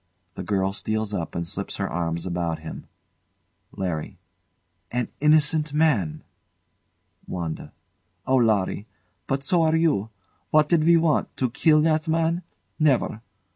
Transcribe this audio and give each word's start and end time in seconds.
The 0.33 0.41
girl 0.41 0.73
steals 0.73 1.13
up 1.13 1.35
and 1.35 1.47
slips 1.47 1.75
her 1.77 1.87
arms 1.87 2.25
about 2.25 2.57
him. 2.57 2.87
LARRY. 3.77 4.17
An 4.89 5.09
innocent 5.21 5.75
man! 5.75 6.23
WANDA. 7.27 7.71
Oh, 8.25 8.37
Larry! 8.37 8.87
But 9.27 9.43
so 9.43 9.61
are 9.61 9.75
you. 9.75 10.09
What 10.49 10.67
did 10.69 10.85
we 10.85 10.97
want 10.97 11.37
to 11.37 11.51
kill 11.51 11.81
that 11.81 12.07
man? 12.07 12.41
Never! 12.79 13.21